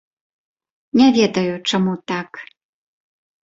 Не 1.03 1.09
ведаю, 1.19 1.53
чаму 1.69 1.93
так. 2.13 2.29